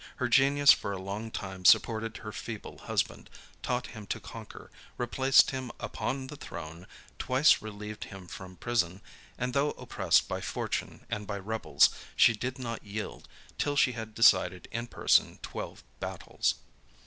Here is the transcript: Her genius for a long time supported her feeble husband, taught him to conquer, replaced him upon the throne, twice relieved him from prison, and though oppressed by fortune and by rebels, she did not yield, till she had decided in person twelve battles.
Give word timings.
Her 0.15 0.27
genius 0.27 0.71
for 0.71 0.91
a 0.93 0.97
long 0.99 1.29
time 1.29 1.63
supported 1.63 2.17
her 2.17 2.31
feeble 2.31 2.79
husband, 2.79 3.29
taught 3.61 3.85
him 3.93 4.07
to 4.07 4.19
conquer, 4.19 4.71
replaced 4.97 5.51
him 5.51 5.71
upon 5.79 6.25
the 6.25 6.35
throne, 6.35 6.87
twice 7.19 7.61
relieved 7.61 8.05
him 8.05 8.25
from 8.27 8.55
prison, 8.55 9.01
and 9.37 9.53
though 9.53 9.73
oppressed 9.73 10.27
by 10.27 10.41
fortune 10.41 11.05
and 11.11 11.27
by 11.27 11.37
rebels, 11.37 11.91
she 12.15 12.33
did 12.33 12.57
not 12.57 12.83
yield, 12.83 13.27
till 13.59 13.75
she 13.75 13.91
had 13.91 14.15
decided 14.15 14.67
in 14.71 14.87
person 14.87 15.37
twelve 15.43 15.83
battles. 15.99 16.55